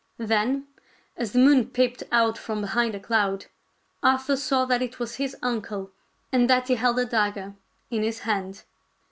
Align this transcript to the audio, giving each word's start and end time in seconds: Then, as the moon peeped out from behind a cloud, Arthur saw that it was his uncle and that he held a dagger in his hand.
Then, 0.17 0.65
as 1.15 1.31
the 1.31 1.37
moon 1.37 1.67
peeped 1.69 2.01
out 2.11 2.35
from 2.35 2.61
behind 2.61 2.95
a 2.95 2.99
cloud, 2.99 3.45
Arthur 4.01 4.35
saw 4.35 4.65
that 4.65 4.81
it 4.81 4.97
was 4.99 5.17
his 5.17 5.35
uncle 5.43 5.91
and 6.31 6.49
that 6.49 6.69
he 6.69 6.73
held 6.73 6.97
a 6.97 7.05
dagger 7.05 7.53
in 7.91 8.01
his 8.01 8.21
hand. 8.21 8.63